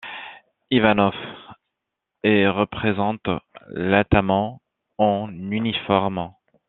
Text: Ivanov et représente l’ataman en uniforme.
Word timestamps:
Ivanov 0.71 1.13
et 2.23 2.47
représente 2.47 3.27
l’ataman 3.71 4.57
en 4.97 5.29
uniforme. 5.31 6.31